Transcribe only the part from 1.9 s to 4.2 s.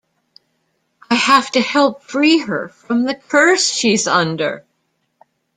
free her from the curse she's